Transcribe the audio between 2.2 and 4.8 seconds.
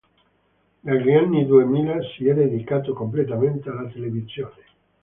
è dedicato completamente alla televisione.